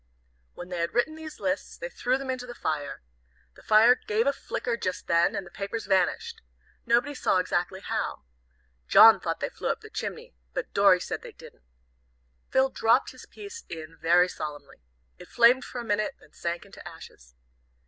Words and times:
When 0.55 0.69
they 0.69 0.79
had 0.79 0.95
written 0.95 1.13
these 1.13 1.39
lists 1.39 1.77
they 1.77 1.87
threw 1.87 2.17
them 2.17 2.31
into 2.31 2.47
the 2.47 2.55
fire. 2.55 3.03
The 3.53 3.61
fire 3.61 3.93
gave 3.93 4.25
a 4.25 4.33
flicker 4.33 4.75
just 4.75 5.05
then, 5.05 5.35
and 5.35 5.45
the 5.45 5.51
papers 5.51 5.85
vanished. 5.85 6.41
Nobody 6.87 7.13
saw 7.13 7.37
exactly 7.37 7.81
how. 7.81 8.23
John 8.87 9.19
thought 9.19 9.41
they 9.41 9.49
flew 9.49 9.69
up 9.69 9.83
chimney, 9.93 10.33
but 10.55 10.73
Dorry 10.73 10.99
said 10.99 11.21
they 11.21 11.33
didn't. 11.33 11.65
Phil 12.49 12.69
dropped 12.71 13.11
his 13.11 13.27
piece 13.27 13.63
in 13.69 13.95
very 14.01 14.27
solemnly. 14.27 14.77
It 15.19 15.27
flamed 15.27 15.65
for 15.65 15.79
a 15.79 15.83
minute, 15.85 16.15
then 16.19 16.33
sank 16.33 16.65
into 16.65 16.87
ashes. 16.87 17.35